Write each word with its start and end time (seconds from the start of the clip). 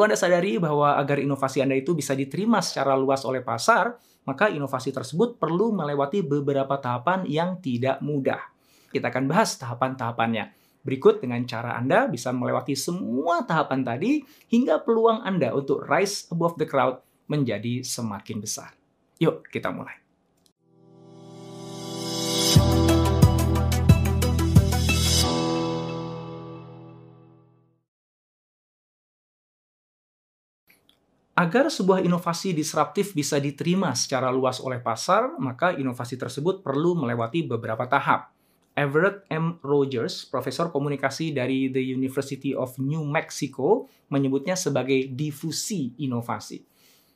Perlu 0.00 0.16
Anda 0.16 0.24
sadari 0.24 0.56
bahwa 0.56 0.96
agar 0.96 1.20
inovasi 1.20 1.60
Anda 1.60 1.76
itu 1.76 1.92
bisa 1.92 2.16
diterima 2.16 2.64
secara 2.64 2.96
luas 2.96 3.20
oleh 3.28 3.44
pasar, 3.44 4.00
maka 4.24 4.48
inovasi 4.48 4.96
tersebut 4.96 5.36
perlu 5.36 5.76
melewati 5.76 6.24
beberapa 6.24 6.80
tahapan 6.80 7.28
yang 7.28 7.60
tidak 7.60 8.00
mudah. 8.00 8.40
Kita 8.88 9.12
akan 9.12 9.28
bahas 9.28 9.60
tahapan-tahapannya. 9.60 10.56
Berikut 10.80 11.20
dengan 11.20 11.44
cara 11.44 11.76
Anda 11.76 12.08
bisa 12.08 12.32
melewati 12.32 12.72
semua 12.80 13.44
tahapan 13.44 13.84
tadi 13.84 14.24
hingga 14.48 14.80
peluang 14.80 15.20
Anda 15.20 15.52
untuk 15.52 15.84
rise 15.84 16.32
above 16.32 16.56
the 16.56 16.64
crowd 16.64 17.04
menjadi 17.28 17.84
semakin 17.84 18.40
besar. 18.40 18.72
Yuk, 19.20 19.52
kita 19.52 19.68
mulai. 19.68 19.99
Agar 31.40 31.72
sebuah 31.72 32.04
inovasi 32.04 32.52
disruptif 32.52 33.16
bisa 33.16 33.40
diterima 33.40 33.96
secara 33.96 34.28
luas 34.28 34.60
oleh 34.60 34.76
pasar, 34.76 35.40
maka 35.40 35.72
inovasi 35.72 36.20
tersebut 36.20 36.60
perlu 36.60 36.92
melewati 36.92 37.48
beberapa 37.48 37.88
tahap. 37.88 38.28
Everett 38.76 39.24
M. 39.32 39.56
Rogers, 39.64 40.28
profesor 40.28 40.68
komunikasi 40.68 41.32
dari 41.32 41.72
The 41.72 41.80
University 41.80 42.52
of 42.52 42.76
New 42.76 43.08
Mexico, 43.08 43.88
menyebutnya 44.12 44.52
sebagai 44.52 45.08
difusi 45.16 45.96
inovasi. 46.04 46.60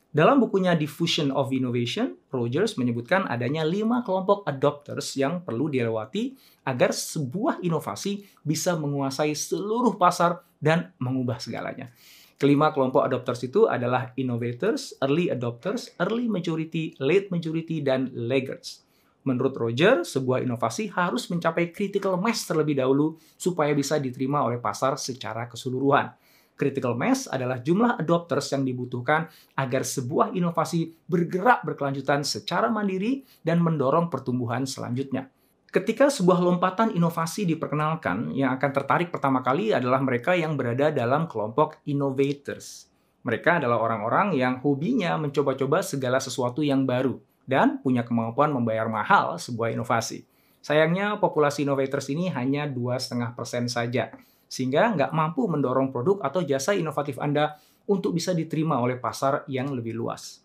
Dalam 0.09 0.41
bukunya 0.41 0.73
Diffusion 0.73 1.29
of 1.29 1.53
Innovation, 1.53 2.17
Rogers 2.33 2.81
menyebutkan 2.81 3.29
adanya 3.29 3.61
lima 3.61 4.01
kelompok 4.01 4.41
adopters 4.49 5.13
yang 5.21 5.45
perlu 5.45 5.69
dilewati 5.69 6.33
agar 6.65 6.97
sebuah 6.97 7.61
inovasi 7.61 8.25
bisa 8.41 8.73
menguasai 8.73 9.37
seluruh 9.37 9.93
pasar 10.01 10.41
dan 10.57 10.97
mengubah 10.97 11.37
segalanya. 11.37 11.93
Kelima 12.35 12.75
kelompok 12.75 13.07
adopters 13.07 13.47
itu 13.47 13.63
adalah 13.71 14.11
innovators, 14.19 14.91
early 14.99 15.31
adopters, 15.31 15.95
early 16.03 16.27
majority, 16.27 16.91
late 16.99 17.31
majority, 17.31 17.79
dan 17.79 18.11
laggards. 18.11 18.83
Menurut 19.23 19.55
Roger, 19.57 20.03
sebuah 20.03 20.43
inovasi 20.43 20.91
harus 20.91 21.31
mencapai 21.31 21.71
critical 21.71 22.19
mass 22.19 22.43
terlebih 22.43 22.77
dahulu 22.77 23.17
supaya 23.39 23.71
bisa 23.71 23.97
diterima 23.97 24.43
oleh 24.43 24.59
pasar 24.59 24.99
secara 24.99 25.47
keseluruhan. 25.47 26.13
Critical 26.55 26.95
mass 26.95 27.27
adalah 27.27 27.59
jumlah 27.59 27.99
adopters 27.99 28.47
yang 28.55 28.63
dibutuhkan 28.63 29.27
agar 29.59 29.83
sebuah 29.83 30.31
inovasi 30.31 30.87
bergerak 31.07 31.63
berkelanjutan 31.67 32.23
secara 32.23 32.71
mandiri 32.71 33.27
dan 33.43 33.59
mendorong 33.59 34.07
pertumbuhan 34.07 34.63
selanjutnya. 34.63 35.34
Ketika 35.75 36.07
sebuah 36.07 36.39
lompatan 36.39 36.95
inovasi 36.95 37.43
diperkenalkan, 37.43 38.31
yang 38.31 38.55
akan 38.55 38.71
tertarik 38.71 39.11
pertama 39.11 39.43
kali 39.43 39.75
adalah 39.75 39.99
mereka 39.99 40.31
yang 40.31 40.55
berada 40.55 40.87
dalam 40.87 41.27
kelompok 41.27 41.83
innovators. 41.83 42.87
Mereka 43.27 43.59
adalah 43.59 43.83
orang-orang 43.83 44.39
yang 44.39 44.63
hobinya 44.63 45.19
mencoba-coba 45.19 45.83
segala 45.83 46.23
sesuatu 46.23 46.63
yang 46.63 46.87
baru 46.87 47.19
dan 47.43 47.83
punya 47.83 48.07
kemampuan 48.07 48.55
membayar 48.55 48.87
mahal 48.87 49.35
sebuah 49.35 49.75
inovasi. 49.75 50.23
Sayangnya 50.63 51.19
populasi 51.19 51.67
innovators 51.67 52.07
ini 52.07 52.31
hanya 52.31 52.71
2,5% 52.71 53.67
saja, 53.67 54.15
sehingga 54.47 54.95
nggak 54.95 55.11
mampu 55.11 55.43
mendorong 55.43 55.91
produk 55.91 56.23
atau 56.23 56.39
jasa 56.39 56.71
inovatif 56.71 57.19
Anda 57.19 57.59
untuk 57.83 58.15
bisa 58.15 58.31
diterima 58.31 58.79
oleh 58.79 58.95
pasar 58.95 59.43
yang 59.51 59.75
lebih 59.75 59.91
luas. 59.91 60.44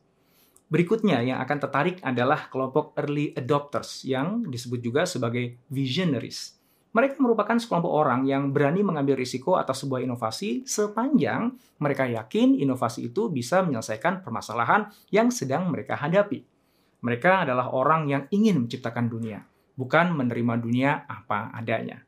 Berikutnya 0.70 1.18
yang 1.18 1.42
akan 1.42 1.58
tertarik 1.58 1.98
adalah 1.98 2.46
kelompok 2.46 2.94
early 2.94 3.34
adopters 3.34 4.06
yang 4.06 4.46
disebut 4.46 4.78
juga 4.78 5.02
sebagai 5.02 5.58
visionaries. 5.66 6.54
Mereka 6.94 7.18
merupakan 7.18 7.58
sekelompok 7.58 7.90
orang 7.90 8.22
yang 8.22 8.54
berani 8.54 8.86
mengambil 8.86 9.18
risiko 9.18 9.58
atas 9.58 9.82
sebuah 9.82 10.06
inovasi 10.06 10.62
sepanjang 10.62 11.54
mereka 11.82 12.06
yakin 12.06 12.54
inovasi 12.54 13.10
itu 13.10 13.30
bisa 13.30 13.66
menyelesaikan 13.66 14.22
permasalahan 14.22 14.90
yang 15.10 15.34
sedang 15.34 15.66
mereka 15.70 15.98
hadapi. 15.98 16.46
Mereka 17.02 17.46
adalah 17.46 17.74
orang 17.74 18.06
yang 18.06 18.22
ingin 18.30 18.66
menciptakan 18.66 19.10
dunia, 19.10 19.42
bukan 19.74 20.14
menerima 20.14 20.54
dunia 20.54 20.90
apa 21.10 21.50
adanya. 21.50 22.06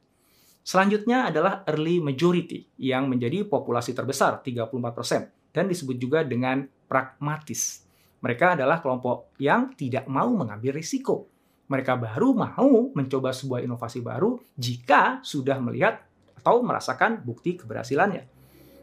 Selanjutnya 0.63 1.35
adalah 1.35 1.67
early 1.67 1.99
majority 1.99 2.71
yang 2.79 3.11
menjadi 3.11 3.43
populasi 3.43 3.91
terbesar 3.91 4.39
34% 4.39 5.51
dan 5.51 5.67
disebut 5.67 5.99
juga 5.99 6.23
dengan 6.23 6.63
pragmatis 6.87 7.82
mereka 8.23 8.55
adalah 8.55 8.79
kelompok 8.79 9.35
yang 9.43 9.75
tidak 9.75 10.07
mau 10.07 10.31
mengambil 10.31 10.79
risiko. 10.79 11.27
Mereka 11.67 11.99
baru 11.99 12.31
mau 12.39 12.95
mencoba 12.95 13.35
sebuah 13.35 13.67
inovasi 13.67 13.99
baru 13.99 14.39
jika 14.55 15.19
sudah 15.27 15.59
melihat 15.59 16.07
atau 16.39 16.63
merasakan 16.63 17.27
bukti 17.27 17.59
keberhasilannya. 17.59 18.31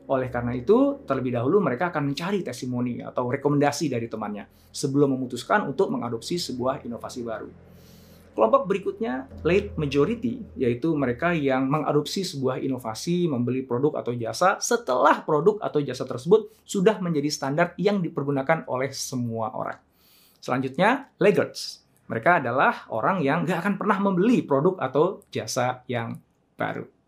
Oleh 0.09 0.27
karena 0.33 0.57
itu, 0.57 1.05
terlebih 1.05 1.37
dahulu 1.37 1.61
mereka 1.61 1.93
akan 1.93 2.11
mencari 2.11 2.41
testimoni 2.41 2.99
atau 2.99 3.29
rekomendasi 3.29 3.93
dari 3.93 4.09
temannya 4.09 4.73
sebelum 4.73 5.15
memutuskan 5.15 5.69
untuk 5.69 5.93
mengadopsi 5.93 6.41
sebuah 6.41 6.81
inovasi 6.83 7.21
baru. 7.21 7.68
Kelompok 8.37 8.69
berikutnya 8.69 9.27
late 9.43 9.75
majority, 9.75 10.39
yaitu 10.55 10.95
mereka 10.95 11.35
yang 11.35 11.67
mengadopsi 11.67 12.23
sebuah 12.23 12.61
inovasi, 12.63 13.27
membeli 13.27 13.65
produk 13.65 13.99
atau 13.99 14.15
jasa 14.15 14.61
setelah 14.63 15.25
produk 15.25 15.59
atau 15.59 15.83
jasa 15.83 16.07
tersebut 16.07 16.53
sudah 16.63 17.01
menjadi 17.03 17.27
standar 17.27 17.67
yang 17.75 17.99
dipergunakan 17.99 18.63
oleh 18.69 18.93
semua 18.95 19.51
orang. 19.51 19.79
Selanjutnya, 20.39 21.11
laggards. 21.19 21.83
Mereka 22.09 22.41
adalah 22.41 22.89
orang 22.89 23.21
yang 23.21 23.45
nggak 23.45 23.59
akan 23.61 23.75
pernah 23.77 23.97
membeli 24.01 24.41
produk 24.41 24.81
atau 24.81 25.21
jasa 25.29 25.85
yang 25.85 26.17
baru. 26.57 26.98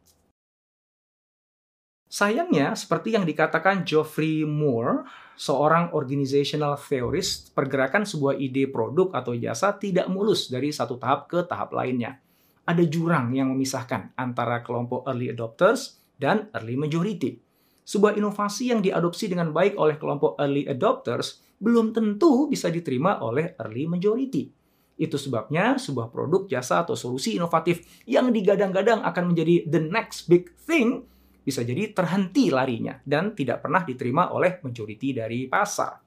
Sayangnya, 2.12 2.76
seperti 2.76 3.16
yang 3.16 3.24
dikatakan 3.24 3.88
Geoffrey 3.88 4.44
Moore, 4.44 5.08
seorang 5.40 5.96
organizational 5.96 6.76
theorist, 6.76 7.56
pergerakan 7.56 8.04
sebuah 8.04 8.36
ide 8.36 8.68
produk 8.68 9.16
atau 9.16 9.32
jasa 9.32 9.72
tidak 9.80 10.12
mulus 10.12 10.52
dari 10.52 10.76
satu 10.76 11.00
tahap 11.00 11.32
ke 11.32 11.48
tahap 11.48 11.72
lainnya. 11.72 12.20
Ada 12.68 12.84
jurang 12.84 13.32
yang 13.32 13.56
memisahkan 13.56 14.12
antara 14.20 14.60
kelompok 14.60 15.08
early 15.08 15.32
adopters 15.32 16.04
dan 16.20 16.52
early 16.52 16.76
majority. 16.76 17.40
Sebuah 17.88 18.20
inovasi 18.20 18.76
yang 18.76 18.84
diadopsi 18.84 19.32
dengan 19.32 19.56
baik 19.56 19.80
oleh 19.80 19.96
kelompok 19.96 20.36
early 20.36 20.68
adopters 20.68 21.40
belum 21.64 21.96
tentu 21.96 22.52
bisa 22.52 22.68
diterima 22.68 23.24
oleh 23.24 23.56
early 23.64 23.88
majority. 23.88 24.52
Itu 25.00 25.16
sebabnya 25.16 25.80
sebuah 25.80 26.12
produk, 26.12 26.44
jasa, 26.52 26.84
atau 26.84 27.00
solusi 27.00 27.40
inovatif 27.40 28.04
yang 28.04 28.36
digadang-gadang 28.36 29.00
akan 29.00 29.32
menjadi 29.32 29.64
the 29.72 29.80
next 29.80 30.28
big 30.28 30.52
thing 30.68 31.08
bisa 31.42 31.66
jadi 31.66 31.90
terhenti 31.90 32.54
larinya 32.54 33.02
dan 33.02 33.34
tidak 33.34 33.66
pernah 33.66 33.82
diterima 33.82 34.30
oleh 34.34 34.62
majority 34.62 35.18
dari 35.18 35.50
pasar. 35.50 35.98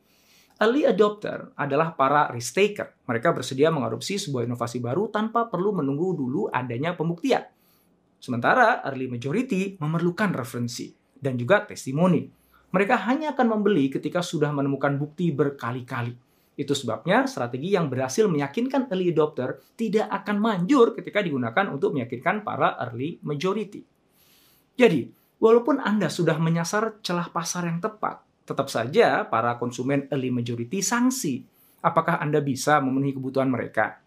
Early 0.55 0.87
adopter 0.87 1.50
adalah 1.59 1.99
para 1.99 2.31
risk 2.31 2.55
taker. 2.55 3.03
Mereka 3.11 3.34
bersedia 3.34 3.75
mengadopsi 3.75 4.23
sebuah 4.23 4.47
inovasi 4.47 4.78
baru 4.78 5.11
tanpa 5.11 5.50
perlu 5.50 5.75
menunggu 5.75 6.15
dulu 6.15 6.47
adanya 6.47 6.94
pembuktian. 6.94 7.43
Sementara 8.23 8.81
early 8.87 9.11
majority 9.11 9.75
memerlukan 9.83 10.31
referensi 10.31 10.94
dan 11.19 11.34
juga 11.34 11.67
testimoni. 11.67 12.31
Mereka 12.71 13.03
hanya 13.11 13.34
akan 13.34 13.59
membeli 13.59 13.91
ketika 13.91 14.23
sudah 14.23 14.55
menemukan 14.55 14.94
bukti 14.94 15.35
berkali-kali. 15.35 16.14
Itu 16.55 16.70
sebabnya 16.70 17.26
strategi 17.26 17.75
yang 17.75 17.91
berhasil 17.91 18.31
meyakinkan 18.31 18.87
early 18.94 19.11
adopter 19.11 19.58
tidak 19.75 20.06
akan 20.06 20.38
manjur 20.38 20.94
ketika 20.94 21.19
digunakan 21.19 21.67
untuk 21.67 21.99
meyakinkan 21.99 22.47
para 22.47 22.79
early 22.79 23.19
majority. 23.26 23.82
Jadi, 24.79 25.11
Walaupun 25.44 25.76
Anda 25.76 26.08
sudah 26.08 26.41
menyasar 26.41 27.05
celah 27.05 27.29
pasar 27.29 27.69
yang 27.69 27.76
tepat, 27.76 28.25
tetap 28.49 28.73
saja 28.73 29.29
para 29.29 29.61
konsumen 29.61 30.08
early 30.08 30.32
majority 30.32 30.81
sanksi. 30.81 31.44
Apakah 31.85 32.17
Anda 32.17 32.41
bisa 32.41 32.81
memenuhi 32.81 33.12
kebutuhan 33.12 33.52
mereka? 33.52 34.00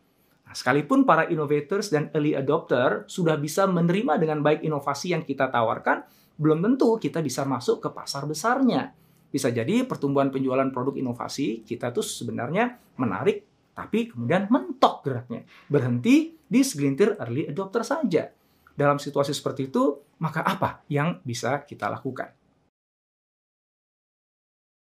Nah, 0.49 0.57
sekalipun 0.57 1.05
para 1.05 1.29
innovators 1.29 1.93
dan 1.93 2.09
early 2.17 2.33
adopter 2.33 3.05
sudah 3.05 3.37
bisa 3.37 3.69
menerima 3.69 4.17
dengan 4.17 4.41
baik 4.41 4.65
inovasi 4.65 5.13
yang 5.13 5.21
kita 5.21 5.53
tawarkan, 5.53 6.09
belum 6.41 6.57
tentu 6.65 6.97
kita 6.97 7.21
bisa 7.21 7.45
masuk 7.45 7.85
ke 7.85 7.93
pasar 7.93 8.25
besarnya. 8.25 8.97
Bisa 9.29 9.53
jadi 9.53 9.85
pertumbuhan 9.85 10.33
penjualan 10.33 10.65
produk 10.73 10.97
inovasi 10.97 11.61
kita 11.61 11.93
tuh 11.93 12.01
sebenarnya 12.01 12.81
menarik, 12.97 13.45
tapi 13.77 14.09
kemudian 14.09 14.49
mentok 14.49 15.05
geraknya. 15.05 15.45
Berhenti 15.69 16.33
di 16.33 16.65
segelintir 16.65 17.13
early 17.21 17.45
adopter 17.45 17.85
saja. 17.85 18.25
Dalam 18.77 19.01
situasi 19.01 19.33
seperti 19.33 19.73
itu, 19.73 19.97
maka 20.21 20.45
apa 20.45 20.85
yang 20.85 21.17
bisa 21.25 21.65
kita 21.65 21.89
lakukan? 21.89 22.29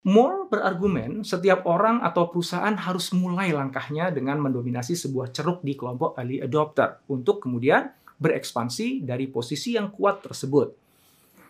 Moore 0.04 0.52
berargumen 0.52 1.24
setiap 1.24 1.64
orang 1.64 2.04
atau 2.04 2.28
perusahaan 2.28 2.76
harus 2.76 3.12
mulai 3.16 3.56
langkahnya 3.56 4.12
dengan 4.12 4.40
mendominasi 4.44 5.00
sebuah 5.00 5.32
ceruk 5.32 5.64
di 5.64 5.80
kelompok 5.80 6.20
early 6.20 6.44
adopter 6.44 7.00
untuk 7.08 7.44
kemudian 7.44 7.88
berekspansi 8.20 9.04
dari 9.04 9.32
posisi 9.32 9.80
yang 9.80 9.92
kuat 9.92 10.24
tersebut. 10.24 10.76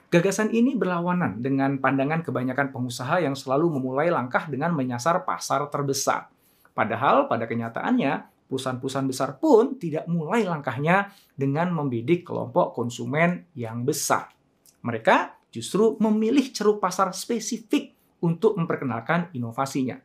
Gagasan 0.09 0.49
ini 0.49 0.73
berlawanan 0.73 1.37
dengan 1.37 1.77
pandangan 1.77 2.25
kebanyakan 2.25 2.73
pengusaha 2.73 3.21
yang 3.21 3.37
selalu 3.37 3.77
memulai 3.77 4.09
langkah 4.09 4.49
dengan 4.49 4.73
menyasar 4.73 5.21
pasar 5.21 5.69
terbesar. 5.69 6.29
Padahal 6.73 7.29
pada 7.29 7.45
kenyataannya, 7.45 8.38
perusahaan-perusahaan 8.49 9.05
besar 9.05 9.29
pun 9.37 9.77
tidak 9.77 10.09
mulai 10.09 10.43
langkahnya 10.43 11.13
dengan 11.37 11.69
membidik 11.69 12.25
kelompok 12.25 12.73
konsumen 12.73 13.45
yang 13.53 13.85
besar. 13.85 14.33
Mereka 14.81 15.47
justru 15.53 15.95
memilih 16.01 16.49
ceruk 16.49 16.81
pasar 16.81 17.13
spesifik 17.13 17.93
untuk 18.25 18.57
memperkenalkan 18.57 19.29
inovasinya. 19.37 20.01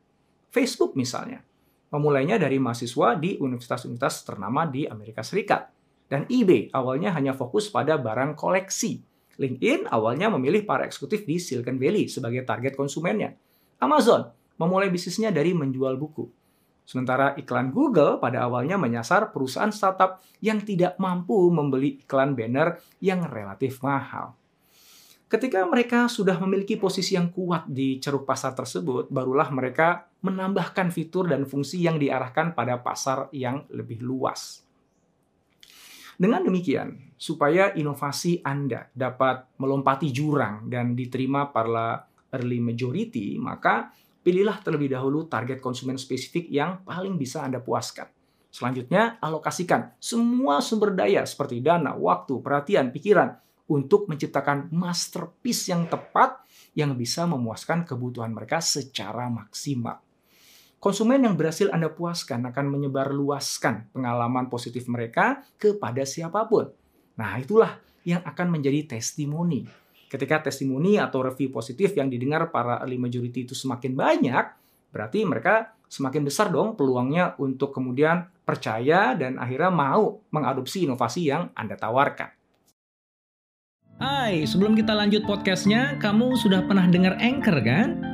Facebook 0.52 0.94
misalnya, 0.94 1.43
memulainya 1.91 2.38
dari 2.38 2.61
mahasiswa 2.61 3.19
di 3.19 3.41
universitas-universitas 3.41 4.23
ternama 4.29 4.69
di 4.69 4.87
Amerika 4.87 5.25
Serikat. 5.25 5.73
Dan 6.05 6.29
eBay 6.29 6.69
awalnya 6.76 7.17
hanya 7.17 7.32
fokus 7.32 7.73
pada 7.73 7.96
barang 7.96 8.37
koleksi, 8.37 9.00
LinkedIn 9.35 9.91
awalnya 9.91 10.31
memilih 10.31 10.62
para 10.62 10.87
eksekutif 10.87 11.26
di 11.26 11.43
Silicon 11.43 11.81
Valley 11.81 12.06
sebagai 12.06 12.46
target 12.46 12.79
konsumennya. 12.79 13.35
Amazon 13.82 14.31
memulai 14.61 14.93
bisnisnya 14.93 15.35
dari 15.35 15.50
menjual 15.50 15.99
buku. 15.99 16.44
Sementara 16.84 17.32
iklan 17.40 17.72
Google 17.72 18.20
pada 18.20 18.44
awalnya 18.44 18.76
menyasar 18.76 19.32
perusahaan 19.32 19.72
startup 19.72 20.20
yang 20.44 20.60
tidak 20.60 21.00
mampu 21.00 21.48
membeli 21.48 22.04
iklan 22.04 22.36
banner 22.36 22.76
yang 23.00 23.25
relatif 23.25 23.81
mahal. 23.81 24.36
Ketika 25.25 25.64
mereka 25.64 26.06
sudah 26.06 26.36
memiliki 26.36 26.76
posisi 26.76 27.16
yang 27.16 27.32
kuat 27.32 27.66
di 27.66 27.96
ceruk 27.98 28.28
pasar 28.28 28.52
tersebut, 28.52 29.08
barulah 29.08 29.48
mereka 29.48 30.06
menambahkan 30.20 30.92
fitur 30.92 31.26
dan 31.26 31.48
fungsi 31.48 31.81
yang 31.81 31.96
diarahkan 31.96 32.52
pada 32.52 32.78
pasar 32.78 33.32
yang 33.32 33.64
lebih 33.72 34.04
luas. 34.04 34.62
Dengan 36.14 36.46
demikian, 36.46 37.16
supaya 37.19 37.75
inovasi 37.75 38.44
Anda 38.46 38.86
dapat 38.94 39.58
melompati 39.58 40.14
jurang 40.14 40.70
dan 40.70 40.94
diterima 40.94 41.50
para 41.50 42.06
early 42.31 42.62
majority, 42.62 43.34
maka 43.34 43.90
pilihlah 44.24 44.64
terlebih 44.64 44.96
dahulu 44.96 45.28
target 45.28 45.60
konsumen 45.60 46.00
spesifik 46.00 46.48
yang 46.48 46.80
paling 46.82 47.20
bisa 47.20 47.44
Anda 47.44 47.60
puaskan. 47.60 48.08
Selanjutnya, 48.48 49.20
alokasikan 49.20 49.98
semua 50.00 50.64
sumber 50.64 50.96
daya 50.96 51.26
seperti 51.28 51.60
dana, 51.60 51.92
waktu, 51.92 52.40
perhatian, 52.40 52.88
pikiran 52.88 53.36
untuk 53.68 54.08
menciptakan 54.08 54.72
masterpiece 54.72 55.68
yang 55.68 55.84
tepat 55.90 56.40
yang 56.72 56.96
bisa 56.96 57.28
memuaskan 57.28 57.84
kebutuhan 57.84 58.32
mereka 58.32 58.64
secara 58.64 59.28
maksimal. 59.28 60.00
Konsumen 60.78 61.24
yang 61.24 61.34
berhasil 61.34 61.72
Anda 61.72 61.88
puaskan 61.88 62.44
akan 62.52 62.66
menyebarluaskan 62.68 63.96
pengalaman 63.96 64.52
positif 64.52 64.84
mereka 64.84 65.40
kepada 65.56 66.04
siapa 66.04 66.44
pun. 66.44 66.68
Nah, 67.16 67.40
itulah 67.40 67.80
yang 68.04 68.20
akan 68.20 68.52
menjadi 68.52 68.96
testimoni. 68.96 69.83
Ketika 70.14 70.46
testimoni 70.46 70.94
atau 70.94 71.26
review 71.26 71.50
positif 71.50 71.99
yang 71.99 72.06
didengar 72.06 72.55
para 72.55 72.78
early 72.87 73.02
majority 73.02 73.50
itu 73.50 73.55
semakin 73.58 73.99
banyak, 73.99 74.46
berarti 74.94 75.26
mereka 75.26 75.75
semakin 75.90 76.22
besar 76.22 76.55
dong 76.55 76.78
peluangnya 76.78 77.34
untuk 77.43 77.75
kemudian 77.75 78.31
percaya 78.46 79.19
dan 79.19 79.43
akhirnya 79.43 79.75
mau 79.75 80.22
mengadopsi 80.31 80.87
inovasi 80.87 81.34
yang 81.34 81.50
Anda 81.58 81.75
tawarkan. 81.75 82.31
Hai, 83.99 84.46
sebelum 84.46 84.78
kita 84.78 84.94
lanjut 84.94 85.26
podcastnya, 85.26 85.99
kamu 85.99 86.38
sudah 86.38 86.62
pernah 86.62 86.87
dengar 86.87 87.19
Anchor 87.19 87.58
kan? 87.67 88.13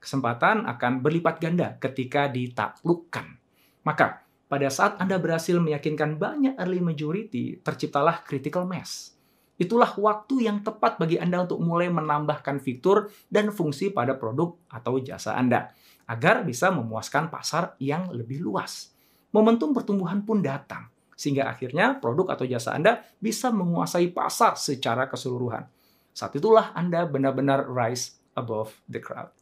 kesempatan 0.00 0.64
akan 0.64 1.04
berlipat 1.04 1.38
ganda 1.38 1.76
ketika 1.76 2.26
ditaklukkan. 2.26 3.38
Maka, 3.84 4.24
pada 4.50 4.66
saat 4.66 4.98
Anda 4.98 5.20
berhasil 5.22 5.54
meyakinkan 5.60 6.18
banyak 6.18 6.58
early 6.58 6.82
majority, 6.82 7.62
terciptalah 7.62 8.26
critical 8.26 8.66
mass. 8.66 9.14
Itulah 9.60 9.92
waktu 9.94 10.48
yang 10.48 10.64
tepat 10.64 10.96
bagi 10.96 11.20
Anda 11.20 11.44
untuk 11.44 11.60
mulai 11.60 11.92
menambahkan 11.92 12.64
fitur 12.64 13.12
dan 13.28 13.52
fungsi 13.52 13.92
pada 13.92 14.16
produk 14.16 14.56
atau 14.72 14.96
jasa 14.98 15.36
Anda, 15.36 15.70
agar 16.08 16.42
bisa 16.42 16.72
memuaskan 16.74 17.30
pasar 17.30 17.76
yang 17.78 18.10
lebih 18.10 18.42
luas. 18.42 18.90
Momentum 19.30 19.70
pertumbuhan 19.70 20.26
pun 20.26 20.42
datang, 20.42 20.90
sehingga 21.14 21.46
akhirnya 21.46 22.00
produk 22.02 22.34
atau 22.34 22.48
jasa 22.48 22.74
Anda 22.74 23.04
bisa 23.22 23.54
menguasai 23.54 24.10
pasar 24.10 24.58
secara 24.58 25.06
keseluruhan. 25.06 25.68
Saat 26.10 26.40
itulah 26.40 26.74
Anda 26.74 27.06
benar-benar 27.06 27.70
rise 27.70 28.18
above 28.34 28.74
the 28.90 28.98
crowd. 28.98 29.39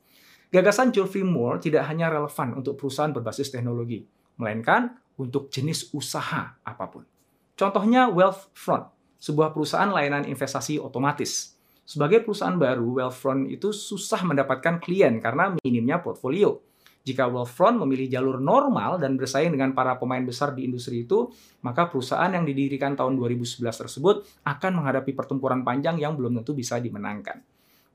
Gagasan 0.48 0.96
Geoffrey 0.96 1.28
Moore 1.28 1.60
tidak 1.60 1.84
hanya 1.92 2.08
relevan 2.08 2.56
untuk 2.56 2.80
perusahaan 2.80 3.12
berbasis 3.12 3.52
teknologi, 3.52 4.00
melainkan 4.40 4.96
untuk 5.20 5.52
jenis 5.52 5.92
usaha 5.92 6.56
apa 6.64 6.84
pun. 6.88 7.04
Contohnya 7.52 8.08
Wealthfront, 8.08 8.88
sebuah 9.20 9.52
perusahaan 9.52 9.92
layanan 9.92 10.24
investasi 10.24 10.80
otomatis. 10.80 11.52
Sebagai 11.84 12.24
perusahaan 12.24 12.56
baru, 12.56 12.96
Wealthfront 12.96 13.44
itu 13.52 13.76
susah 13.76 14.24
mendapatkan 14.24 14.80
klien 14.80 15.20
karena 15.20 15.52
minimnya 15.60 16.00
portfolio. 16.00 16.64
Jika 17.04 17.28
Wealthfront 17.28 17.84
memilih 17.84 18.08
jalur 18.08 18.40
normal 18.40 18.96
dan 18.96 19.20
bersaing 19.20 19.52
dengan 19.52 19.76
para 19.76 20.00
pemain 20.00 20.24
besar 20.24 20.56
di 20.56 20.64
industri 20.64 21.04
itu, 21.04 21.28
maka 21.60 21.92
perusahaan 21.92 22.32
yang 22.32 22.48
didirikan 22.48 22.96
tahun 22.96 23.20
2011 23.20 23.68
tersebut 23.84 24.24
akan 24.48 24.72
menghadapi 24.80 25.12
pertempuran 25.12 25.60
panjang 25.60 26.00
yang 26.00 26.16
belum 26.16 26.40
tentu 26.40 26.56
bisa 26.56 26.80
dimenangkan. 26.80 27.44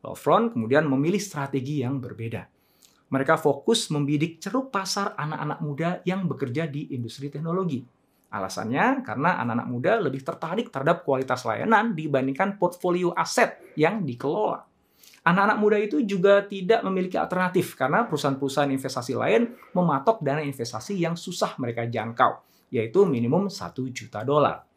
Wealthfront 0.03 0.51
kemudian 0.51 0.83
memilih 0.83 1.23
strategi 1.23 1.79
yang 1.79 2.03
berbeda. 2.03 2.43
Mereka 3.07 3.39
fokus 3.39 3.87
membidik 3.87 4.43
ceruk 4.43 4.67
pasar 4.67 5.15
anak-anak 5.15 5.59
muda 5.63 5.89
yang 6.03 6.27
bekerja 6.27 6.67
di 6.67 6.91
industri 6.91 7.31
teknologi. 7.31 7.79
Alasannya 8.33 9.05
karena 9.05 9.39
anak-anak 9.39 9.67
muda 9.69 9.91
lebih 10.01 10.25
tertarik 10.25 10.67
terhadap 10.73 11.05
kualitas 11.07 11.45
layanan 11.47 11.95
dibandingkan 11.95 12.59
portfolio 12.59 13.15
aset 13.15 13.61
yang 13.79 14.03
dikelola. 14.03 14.65
Anak-anak 15.23 15.57
muda 15.61 15.77
itu 15.79 16.03
juga 16.03 16.43
tidak 16.43 16.83
memiliki 16.83 17.15
alternatif 17.15 17.79
karena 17.79 18.03
perusahaan-perusahaan 18.03 18.73
investasi 18.75 19.13
lain 19.15 19.55
mematok 19.71 20.19
dana 20.19 20.43
investasi 20.43 20.99
yang 20.99 21.15
susah 21.15 21.55
mereka 21.63 21.87
jangkau, 21.87 22.43
yaitu 22.73 23.07
minimum 23.07 23.47
1 23.47 23.71
juta 23.95 24.25
dolar. 24.27 24.67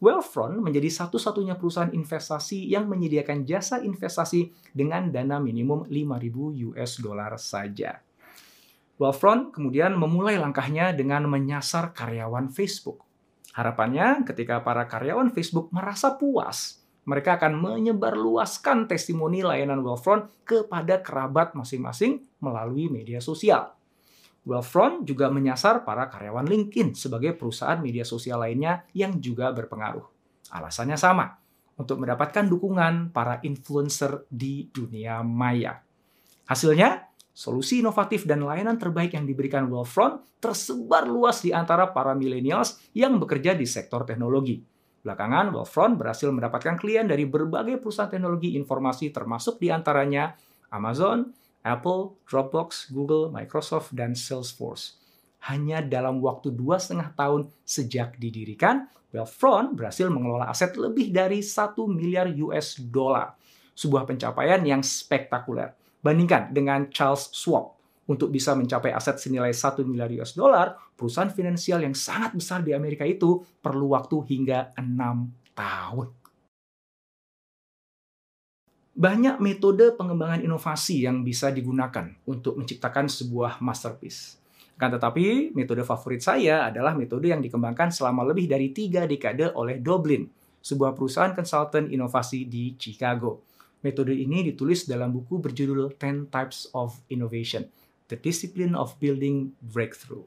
Wealthfront 0.00 0.64
menjadi 0.64 0.88
satu-satunya 0.88 1.60
perusahaan 1.60 1.92
investasi 1.92 2.72
yang 2.72 2.88
menyediakan 2.88 3.44
jasa 3.44 3.84
investasi 3.84 4.48
dengan 4.72 5.12
dana 5.12 5.36
minimum 5.36 5.84
5.000 5.92 6.72
US 6.72 6.92
dollar 7.04 7.36
saja. 7.36 8.00
Wealthfront 8.96 9.52
kemudian 9.52 9.92
memulai 9.96 10.40
langkahnya 10.40 10.96
dengan 10.96 11.28
menyasar 11.28 11.92
karyawan 11.92 12.48
Facebook. 12.48 13.04
Harapannya 13.52 14.24
ketika 14.24 14.64
para 14.64 14.88
karyawan 14.88 15.36
Facebook 15.36 15.68
merasa 15.68 16.16
puas, 16.16 16.80
mereka 17.04 17.36
akan 17.36 17.60
menyebarluaskan 17.60 18.88
testimoni 18.88 19.44
layanan 19.44 19.84
Wealthfront 19.84 20.32
kepada 20.48 21.04
kerabat 21.04 21.52
masing-masing 21.52 22.24
melalui 22.40 22.88
media 22.88 23.20
sosial. 23.20 23.79
Wealthfront 24.50 25.06
juga 25.06 25.30
menyasar 25.30 25.86
para 25.86 26.10
karyawan 26.10 26.42
LinkedIn 26.42 26.98
sebagai 26.98 27.38
perusahaan 27.38 27.78
media 27.78 28.02
sosial 28.02 28.42
lainnya 28.42 28.82
yang 28.90 29.22
juga 29.22 29.54
berpengaruh. 29.54 30.02
Alasannya 30.50 30.98
sama, 30.98 31.38
untuk 31.78 32.02
mendapatkan 32.02 32.50
dukungan 32.50 33.14
para 33.14 33.38
influencer 33.46 34.26
di 34.26 34.66
dunia 34.74 35.22
maya. 35.22 35.78
Hasilnya, 36.50 37.06
solusi 37.30 37.78
inovatif 37.78 38.26
dan 38.26 38.42
layanan 38.42 38.74
terbaik 38.74 39.14
yang 39.14 39.22
diberikan 39.22 39.70
Wealthfront 39.70 40.42
tersebar 40.42 41.06
luas 41.06 41.46
di 41.46 41.54
antara 41.54 41.94
para 41.94 42.18
millennials 42.18 42.82
yang 42.90 43.22
bekerja 43.22 43.54
di 43.54 43.70
sektor 43.70 44.02
teknologi. 44.02 44.58
Belakangan, 45.00 45.54
Wealthfront 45.54 45.94
berhasil 45.94 46.26
mendapatkan 46.28 46.74
klien 46.74 47.06
dari 47.06 47.22
berbagai 47.24 47.78
perusahaan 47.78 48.10
teknologi 48.10 48.58
informasi 48.58 49.14
termasuk 49.14 49.62
di 49.62 49.70
antaranya 49.70 50.34
Amazon, 50.74 51.30
Apple, 51.62 52.16
Dropbox, 52.24 52.90
Google, 52.92 53.28
Microsoft, 53.28 53.92
dan 53.92 54.16
Salesforce. 54.16 54.96
Hanya 55.48 55.80
dalam 55.80 56.20
waktu 56.20 56.52
dua 56.52 56.76
setengah 56.76 57.16
tahun 57.16 57.48
sejak 57.64 58.20
didirikan, 58.20 58.88
Wealthfront 59.10 59.74
berhasil 59.74 60.06
mengelola 60.06 60.46
aset 60.46 60.76
lebih 60.78 61.10
dari 61.10 61.42
1 61.42 61.74
miliar 61.90 62.30
US 62.46 62.78
dollar. 62.78 63.34
Sebuah 63.74 64.06
pencapaian 64.06 64.60
yang 64.62 64.84
spektakuler. 64.84 65.74
Bandingkan 66.00 66.54
dengan 66.54 66.86
Charles 66.92 67.32
Schwab, 67.34 67.74
untuk 68.10 68.34
bisa 68.34 68.58
mencapai 68.58 68.90
aset 68.90 69.22
senilai 69.22 69.54
1 69.54 69.86
miliar 69.86 70.10
US 70.20 70.34
dollar, 70.34 70.74
perusahaan 70.98 71.30
finansial 71.30 71.82
yang 71.82 71.94
sangat 71.94 72.34
besar 72.34 72.60
di 72.66 72.74
Amerika 72.74 73.06
itu 73.06 73.42
perlu 73.62 73.94
waktu 73.94 74.18
hingga 74.26 74.74
6 74.74 75.54
tahun. 75.54 76.19
Banyak 78.90 79.38
metode 79.38 79.94
pengembangan 79.94 80.42
inovasi 80.42 81.06
yang 81.06 81.22
bisa 81.22 81.54
digunakan 81.54 82.10
untuk 82.26 82.58
menciptakan 82.58 83.06
sebuah 83.06 83.62
masterpiece. 83.62 84.34
Kan 84.74 84.90
tetapi, 84.90 85.54
metode 85.54 85.86
favorit 85.86 86.18
saya 86.18 86.66
adalah 86.66 86.98
metode 86.98 87.30
yang 87.30 87.38
dikembangkan 87.38 87.94
selama 87.94 88.26
lebih 88.26 88.50
dari 88.50 88.74
tiga 88.74 89.06
dekade 89.06 89.54
oleh 89.54 89.78
Doblin, 89.78 90.26
sebuah 90.58 90.98
perusahaan 90.98 91.30
konsultan 91.30 91.86
inovasi 91.86 92.50
di 92.50 92.74
Chicago. 92.74 93.46
Metode 93.86 94.10
ini 94.10 94.42
ditulis 94.42 94.90
dalam 94.90 95.14
buku 95.14 95.38
berjudul 95.38 95.94
10 95.94 96.26
Types 96.26 96.74
of 96.74 96.98
Innovation, 97.14 97.70
The 98.10 98.18
Discipline 98.18 98.74
of 98.74 98.98
Building 98.98 99.54
Breakthrough. 99.62 100.26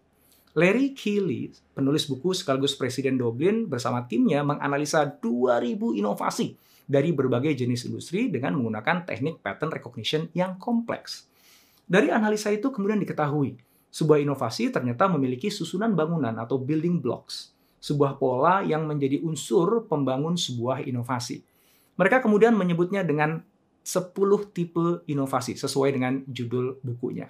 Larry 0.56 0.96
Keeley, 0.96 1.52
penulis 1.76 2.08
buku 2.08 2.32
sekaligus 2.32 2.80
Presiden 2.80 3.20
Doblin, 3.20 3.68
bersama 3.68 4.08
timnya 4.08 4.40
menganalisa 4.46 5.04
2000 5.04 6.00
inovasi 6.00 6.56
dari 6.84 7.16
berbagai 7.16 7.56
jenis 7.56 7.88
industri 7.88 8.28
dengan 8.28 8.60
menggunakan 8.60 9.08
teknik 9.08 9.40
pattern 9.40 9.72
recognition 9.72 10.28
yang 10.36 10.60
kompleks. 10.60 11.28
Dari 11.84 12.12
analisa 12.12 12.52
itu 12.52 12.72
kemudian 12.72 13.00
diketahui, 13.00 13.60
sebuah 13.94 14.20
inovasi 14.24 14.74
ternyata 14.74 15.06
memiliki 15.12 15.54
susunan 15.54 15.94
bangunan 15.94 16.34
atau 16.40 16.58
building 16.58 17.04
blocks, 17.04 17.54
sebuah 17.84 18.18
pola 18.18 18.66
yang 18.66 18.88
menjadi 18.90 19.22
unsur 19.22 19.86
pembangun 19.86 20.40
sebuah 20.40 20.82
inovasi. 20.88 21.44
Mereka 22.00 22.26
kemudian 22.26 22.58
menyebutnya 22.58 23.06
dengan 23.06 23.44
10 23.84 24.16
tipe 24.56 25.04
inovasi 25.06 25.60
sesuai 25.60 25.90
dengan 25.92 26.24
judul 26.26 26.80
bukunya. 26.82 27.30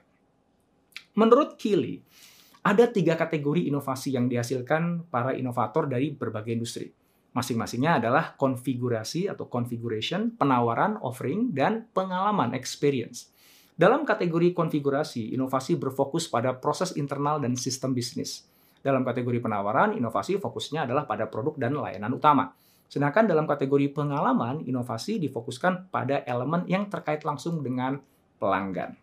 Menurut 1.17 1.57
Keeley, 1.57 1.99
ada 2.63 2.87
tiga 2.87 3.19
kategori 3.19 3.67
inovasi 3.67 4.15
yang 4.15 4.31
dihasilkan 4.31 5.11
para 5.11 5.35
inovator 5.35 5.89
dari 5.89 6.15
berbagai 6.15 6.53
industri. 6.55 6.87
Masing-masingnya 7.33 7.97
adalah 7.97 8.37
konfigurasi 8.37 9.25
atau 9.25 9.49
configuration, 9.49 10.37
penawaran, 10.37 11.01
offering, 11.01 11.49
dan 11.49 11.89
pengalaman 11.89 12.53
experience. 12.53 13.33
Dalam 13.73 14.05
kategori 14.05 14.53
konfigurasi, 14.53 15.33
inovasi 15.33 15.73
berfokus 15.73 16.29
pada 16.29 16.53
proses 16.53 16.93
internal 16.93 17.41
dan 17.41 17.57
sistem 17.57 17.97
bisnis. 17.97 18.45
Dalam 18.85 19.01
kategori 19.01 19.41
penawaran, 19.41 19.97
inovasi 19.97 20.37
fokusnya 20.37 20.85
adalah 20.85 21.09
pada 21.09 21.25
produk 21.25 21.57
dan 21.57 21.73
layanan 21.73 22.13
utama. 22.13 22.53
Sedangkan 22.85 23.25
dalam 23.25 23.49
kategori 23.49 23.89
pengalaman, 23.89 24.61
inovasi 24.69 25.17
difokuskan 25.17 25.89
pada 25.89 26.21
elemen 26.29 26.69
yang 26.69 26.85
terkait 26.85 27.25
langsung 27.25 27.65
dengan 27.65 27.97
pelanggan. 28.37 29.02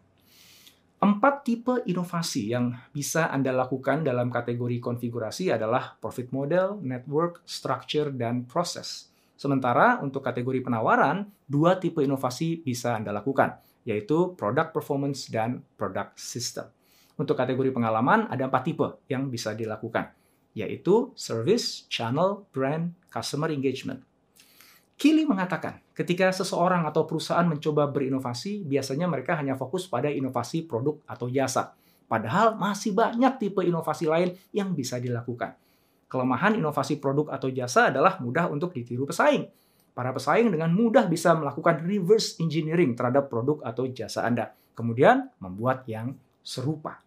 Empat 1.00 1.48
tipe 1.48 1.80
inovasi 1.88 2.52
yang 2.52 2.76
bisa 2.92 3.32
Anda 3.32 3.56
lakukan 3.56 4.04
dalam 4.04 4.28
kategori 4.28 4.84
konfigurasi 4.84 5.48
adalah 5.48 5.96
profit 5.96 6.28
model, 6.28 6.76
network, 6.84 7.40
structure, 7.48 8.12
dan 8.12 8.44
proses. 8.44 9.08
Sementara 9.32 9.96
untuk 10.04 10.20
kategori 10.20 10.60
penawaran, 10.60 11.24
dua 11.48 11.80
tipe 11.80 12.04
inovasi 12.04 12.60
bisa 12.60 13.00
Anda 13.00 13.16
lakukan, 13.16 13.56
yaitu 13.88 14.36
product 14.36 14.76
performance 14.76 15.32
dan 15.32 15.64
product 15.80 16.20
system. 16.20 16.68
Untuk 17.16 17.32
kategori 17.32 17.72
pengalaman, 17.72 18.28
ada 18.28 18.52
empat 18.52 18.68
tipe 18.68 19.00
yang 19.08 19.32
bisa 19.32 19.56
dilakukan, 19.56 20.12
yaitu 20.52 21.16
service, 21.16 21.88
channel, 21.88 22.44
brand, 22.52 22.92
customer 23.08 23.48
engagement. 23.48 24.04
Kili 25.00 25.24
mengatakan, 25.24 25.80
ketika 25.96 26.28
seseorang 26.28 26.84
atau 26.84 27.08
perusahaan 27.08 27.48
mencoba 27.48 27.88
berinovasi, 27.88 28.68
biasanya 28.68 29.08
mereka 29.08 29.32
hanya 29.32 29.56
fokus 29.56 29.88
pada 29.88 30.12
inovasi 30.12 30.68
produk 30.68 31.00
atau 31.08 31.24
jasa. 31.32 31.72
Padahal 32.04 32.52
masih 32.60 32.92
banyak 32.92 33.40
tipe 33.40 33.64
inovasi 33.64 34.04
lain 34.04 34.36
yang 34.52 34.76
bisa 34.76 35.00
dilakukan. 35.00 35.56
Kelemahan 36.04 36.52
inovasi 36.52 37.00
produk 37.00 37.32
atau 37.32 37.48
jasa 37.48 37.88
adalah 37.88 38.20
mudah 38.20 38.52
untuk 38.52 38.76
ditiru 38.76 39.08
pesaing. 39.08 39.48
Para 39.96 40.12
pesaing 40.12 40.52
dengan 40.52 40.68
mudah 40.68 41.08
bisa 41.08 41.32
melakukan 41.32 41.80
reverse 41.80 42.36
engineering 42.36 42.92
terhadap 42.92 43.32
produk 43.32 43.56
atau 43.64 43.88
jasa 43.88 44.28
Anda, 44.28 44.52
kemudian 44.76 45.32
membuat 45.40 45.88
yang 45.88 46.12
serupa. 46.44 47.00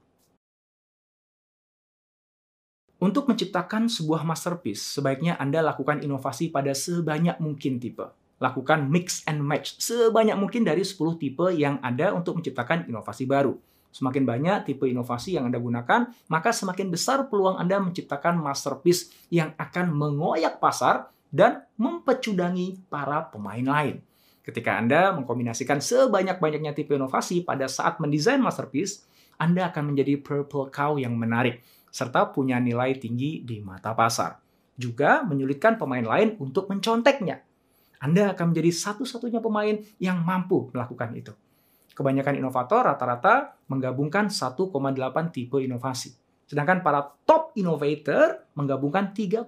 Untuk 3.04 3.28
menciptakan 3.28 3.92
sebuah 3.92 4.24
masterpiece, 4.24 4.80
sebaiknya 4.96 5.36
Anda 5.36 5.60
lakukan 5.60 6.00
inovasi 6.00 6.56
pada 6.56 6.72
sebanyak 6.72 7.36
mungkin 7.44 7.76
tipe. 7.76 8.08
Lakukan 8.40 8.88
mix 8.88 9.28
and 9.28 9.44
match 9.44 9.76
sebanyak 9.76 10.40
mungkin 10.40 10.64
dari 10.64 10.88
10 10.88 11.20
tipe 11.20 11.52
yang 11.52 11.84
ada 11.84 12.16
untuk 12.16 12.40
menciptakan 12.40 12.88
inovasi 12.88 13.28
baru. 13.28 13.60
Semakin 13.92 14.24
banyak 14.24 14.72
tipe 14.72 14.88
inovasi 14.88 15.36
yang 15.36 15.52
Anda 15.52 15.60
gunakan, 15.60 16.16
maka 16.32 16.56
semakin 16.56 16.88
besar 16.96 17.28
peluang 17.28 17.60
Anda 17.60 17.84
menciptakan 17.84 18.40
masterpiece 18.40 19.12
yang 19.28 19.52
akan 19.60 19.92
mengoyak 19.92 20.64
pasar 20.64 21.12
dan 21.28 21.68
mempecudangi 21.76 22.88
para 22.88 23.28
pemain 23.28 23.68
lain. 23.68 24.00
Ketika 24.48 24.80
Anda 24.80 25.12
mengkombinasikan 25.12 25.84
sebanyak-banyaknya 25.84 26.72
tipe 26.72 26.96
inovasi 26.96 27.44
pada 27.44 27.68
saat 27.68 28.00
mendesain 28.00 28.40
masterpiece, 28.40 29.04
Anda 29.36 29.68
akan 29.76 29.92
menjadi 29.92 30.24
purple 30.24 30.72
cow 30.72 30.96
yang 30.96 31.20
menarik 31.20 31.60
serta 31.94 32.34
punya 32.34 32.58
nilai 32.58 32.98
tinggi 32.98 33.46
di 33.46 33.62
mata 33.62 33.94
pasar. 33.94 34.42
Juga 34.74 35.22
menyulitkan 35.22 35.78
pemain 35.78 36.02
lain 36.02 36.34
untuk 36.42 36.66
menconteknya. 36.66 37.46
Anda 38.02 38.34
akan 38.34 38.52
menjadi 38.52 38.74
satu-satunya 38.74 39.38
pemain 39.38 39.78
yang 40.02 40.26
mampu 40.26 40.74
melakukan 40.74 41.14
itu. 41.14 41.32
Kebanyakan 41.94 42.42
inovator 42.42 42.90
rata-rata 42.90 43.54
menggabungkan 43.70 44.34
1,8 44.34 44.74
tipe 45.30 45.62
inovasi. 45.62 46.18
Sedangkan 46.50 46.82
para 46.82 47.06
top 47.24 47.54
innovator 47.56 48.50
menggabungkan 48.58 49.14
3,6 49.14 49.48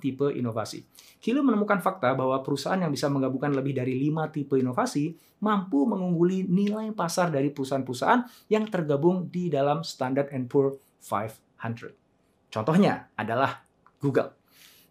tipe 0.00 0.26
inovasi. 0.32 0.88
Kilo 1.22 1.44
menemukan 1.44 1.78
fakta 1.84 2.16
bahwa 2.16 2.40
perusahaan 2.40 2.80
yang 2.80 2.90
bisa 2.90 3.06
menggabungkan 3.12 3.52
lebih 3.54 3.76
dari 3.76 3.94
5 4.08 4.34
tipe 4.34 4.56
inovasi 4.56 5.14
mampu 5.44 5.84
mengungguli 5.84 6.48
nilai 6.48 6.90
pasar 6.96 7.28
dari 7.28 7.52
perusahaan-perusahaan 7.52 8.48
yang 8.50 8.66
tergabung 8.72 9.28
di 9.28 9.52
dalam 9.52 9.84
Standard 9.84 10.32
Poor 10.48 10.74
500. 11.04 11.51
Contohnya 12.50 13.14
adalah 13.14 13.62
Google. 14.02 14.34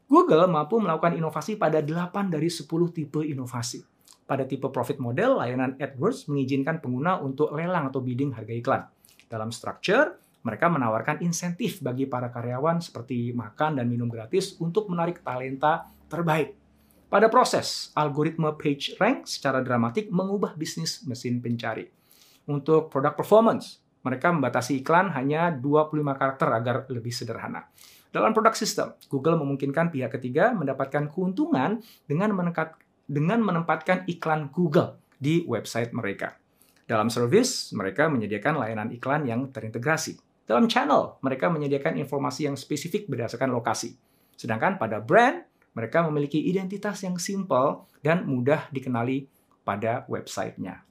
Google 0.07 0.47
mampu 0.47 0.79
melakukan 0.79 1.15
inovasi 1.15 1.59
pada 1.59 1.79
8 1.79 2.31
dari 2.31 2.47
10 2.47 2.67
tipe 2.95 3.21
inovasi. 3.23 3.83
Pada 4.27 4.47
tipe 4.47 4.71
profit 4.71 4.95
model, 4.99 5.43
layanan 5.43 5.75
AdWords 5.75 6.31
mengizinkan 6.31 6.79
pengguna 6.79 7.19
untuk 7.19 7.51
lelang 7.51 7.91
atau 7.91 7.99
bidding 7.99 8.31
harga 8.31 8.53
iklan. 8.55 8.83
Dalam 9.27 9.51
structure, 9.51 10.15
mereka 10.47 10.71
menawarkan 10.71 11.19
insentif 11.19 11.83
bagi 11.83 12.07
para 12.07 12.31
karyawan 12.31 12.79
seperti 12.79 13.35
makan 13.35 13.77
dan 13.77 13.85
minum 13.91 14.07
gratis 14.07 14.55
untuk 14.57 14.87
menarik 14.87 15.19
talenta 15.21 15.85
terbaik. 16.07 16.55
Pada 17.11 17.27
proses, 17.27 17.91
algoritma 17.91 18.55
page 18.55 18.95
rank 18.95 19.27
secara 19.27 19.59
dramatik 19.59 20.07
mengubah 20.07 20.55
bisnis 20.55 21.03
mesin 21.03 21.43
pencari. 21.43 21.91
Untuk 22.47 22.87
product 22.87 23.19
performance, 23.19 23.80
mereka 24.01 24.33
membatasi 24.33 24.81
iklan 24.81 25.13
hanya 25.13 25.53
25 25.53 26.01
karakter 26.17 26.49
agar 26.49 26.75
lebih 26.89 27.13
sederhana. 27.13 27.69
Dalam 28.11 28.35
produk 28.35 28.51
sistem, 28.51 28.91
Google 29.07 29.39
memungkinkan 29.39 29.87
pihak 29.87 30.19
ketiga 30.19 30.51
mendapatkan 30.51 31.07
keuntungan 31.07 31.79
dengan, 32.03 32.35
menekat, 32.35 32.75
dengan 33.07 33.39
menempatkan 33.39 34.03
iklan 34.09 34.51
Google 34.51 34.99
di 35.15 35.47
website 35.47 35.95
mereka. 35.95 36.35
Dalam 36.83 37.07
service, 37.07 37.71
mereka 37.71 38.11
menyediakan 38.11 38.59
layanan 38.59 38.91
iklan 38.91 39.23
yang 39.23 39.47
terintegrasi. 39.47 40.19
Dalam 40.43 40.67
channel, 40.67 41.15
mereka 41.23 41.47
menyediakan 41.47 41.95
informasi 41.95 42.51
yang 42.51 42.59
spesifik 42.59 43.07
berdasarkan 43.07 43.47
lokasi. 43.47 43.95
Sedangkan 44.35 44.75
pada 44.75 44.99
brand, 44.99 45.47
mereka 45.71 46.03
memiliki 46.03 46.43
identitas 46.43 46.99
yang 47.07 47.15
simple 47.15 47.87
dan 48.03 48.27
mudah 48.27 48.67
dikenali 48.75 49.23
pada 49.63 50.03
websitenya. 50.11 50.90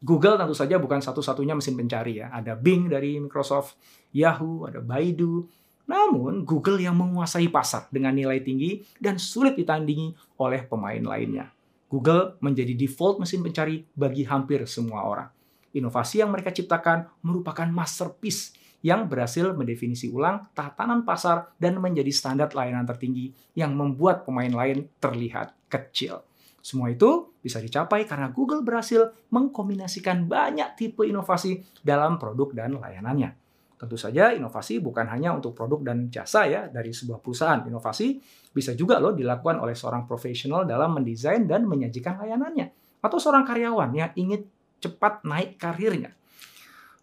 Google 0.00 0.40
tentu 0.40 0.56
saja 0.56 0.80
bukan 0.80 1.04
satu-satunya 1.04 1.52
mesin 1.52 1.76
pencari 1.76 2.24
ya. 2.24 2.32
Ada 2.32 2.56
Bing 2.56 2.88
dari 2.88 3.20
Microsoft, 3.20 3.76
Yahoo, 4.16 4.64
ada 4.64 4.80
Baidu. 4.80 5.44
Namun 5.84 6.48
Google 6.48 6.80
yang 6.80 6.96
menguasai 6.96 7.52
pasar 7.52 7.84
dengan 7.92 8.16
nilai 8.16 8.40
tinggi 8.40 8.80
dan 8.96 9.20
sulit 9.20 9.60
ditandingi 9.60 10.40
oleh 10.40 10.64
pemain 10.64 11.02
lainnya. 11.04 11.52
Google 11.90 12.38
menjadi 12.40 12.72
default 12.72 13.20
mesin 13.20 13.44
pencari 13.44 13.84
bagi 13.92 14.24
hampir 14.24 14.64
semua 14.64 15.04
orang. 15.04 15.28
Inovasi 15.74 16.22
yang 16.22 16.32
mereka 16.32 16.54
ciptakan 16.54 17.10
merupakan 17.20 17.66
masterpiece 17.68 18.56
yang 18.80 19.04
berhasil 19.04 19.52
mendefinisi 19.52 20.08
ulang 20.08 20.48
tatanan 20.56 21.04
pasar 21.04 21.52
dan 21.60 21.76
menjadi 21.76 22.08
standar 22.08 22.48
layanan 22.56 22.88
tertinggi 22.88 23.36
yang 23.52 23.76
membuat 23.76 24.24
pemain 24.24 24.50
lain 24.50 24.88
terlihat 24.96 25.52
kecil. 25.68 26.24
Semua 26.60 26.92
itu 26.92 27.32
bisa 27.40 27.56
dicapai 27.56 28.04
karena 28.04 28.28
Google 28.28 28.60
berhasil 28.60 29.16
mengkombinasikan 29.32 30.28
banyak 30.28 30.76
tipe 30.76 31.08
inovasi 31.08 31.64
dalam 31.80 32.20
produk 32.20 32.52
dan 32.52 32.76
layanannya. 32.76 33.32
Tentu 33.80 33.96
saja 33.96 34.36
inovasi 34.36 34.76
bukan 34.84 35.08
hanya 35.08 35.32
untuk 35.32 35.56
produk 35.56 35.80
dan 35.80 36.12
jasa 36.12 36.44
ya 36.44 36.68
dari 36.68 36.92
sebuah 36.92 37.24
perusahaan. 37.24 37.64
Inovasi 37.64 38.20
bisa 38.52 38.76
juga 38.76 39.00
loh 39.00 39.16
dilakukan 39.16 39.56
oleh 39.56 39.72
seorang 39.72 40.04
profesional 40.04 40.68
dalam 40.68 41.00
mendesain 41.00 41.48
dan 41.48 41.64
menyajikan 41.64 42.20
layanannya. 42.20 42.68
Atau 43.00 43.16
seorang 43.16 43.48
karyawan 43.48 43.90
yang 43.96 44.12
ingin 44.20 44.44
cepat 44.84 45.24
naik 45.24 45.56
karirnya. 45.56 46.12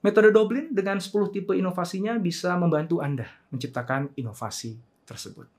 Metode 0.05 0.29
Doblin 0.29 0.69
dengan 0.69 1.01
10 1.01 1.33
tipe 1.33 1.57
inovasinya 1.57 2.13
bisa 2.21 2.53
membantu 2.53 3.01
Anda 3.01 3.25
menciptakan 3.49 4.13
inovasi 4.13 4.77
tersebut. 5.09 5.56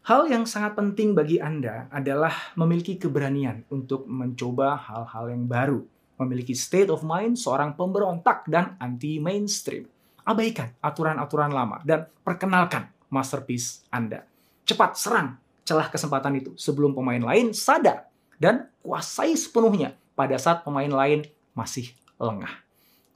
Hal 0.00 0.32
yang 0.32 0.48
sangat 0.48 0.80
penting 0.80 1.12
bagi 1.12 1.36
Anda 1.36 1.84
adalah 1.92 2.32
memiliki 2.56 2.96
keberanian 2.96 3.68
untuk 3.68 4.08
mencoba 4.08 4.72
hal-hal 4.80 5.28
yang 5.28 5.44
baru, 5.44 5.84
memiliki 6.16 6.56
state 6.56 6.88
of 6.88 7.04
mind 7.04 7.36
seorang 7.36 7.76
pemberontak 7.76 8.48
dan 8.48 8.80
anti-mainstream. 8.80 9.84
Abaikan 10.24 10.72
aturan-aturan 10.80 11.52
lama 11.52 11.84
dan 11.84 12.08
perkenalkan 12.24 12.88
masterpiece 13.12 13.84
Anda. 13.92 14.24
Cepat 14.64 14.96
serang 14.96 15.36
celah 15.68 15.92
kesempatan 15.92 16.32
itu 16.40 16.56
sebelum 16.56 16.96
pemain 16.96 17.20
lain 17.20 17.52
sadar 17.52 18.08
dan 18.40 18.72
kuasai 18.80 19.36
sepenuhnya 19.36 19.92
pada 20.16 20.40
saat 20.40 20.64
pemain 20.64 20.88
lain 20.88 21.28
masih 21.52 21.92
lengah. 22.16 22.64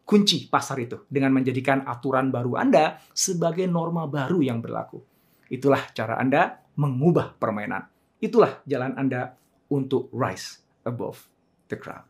Kunci 0.05 0.53
pasar 0.53 0.77
itu 0.85 1.01
dengan 1.09 1.33
menjadikan 1.33 1.81
aturan 1.89 2.29
baru 2.29 2.61
Anda 2.61 3.01
sebagai 3.17 3.65
norma 3.65 4.05
baru 4.05 4.45
yang 4.45 4.61
berlaku. 4.61 5.01
Itulah 5.49 5.81
cara 5.97 6.21
Anda 6.21 6.64
mengubah 6.75 7.35
permainan. 7.39 7.87
Itulah 8.19 8.63
jalan 8.65 8.95
Anda 8.99 9.37
untuk 9.71 10.11
rise 10.15 10.63
above 10.85 11.27
the 11.69 11.77
crowd. 11.79 12.09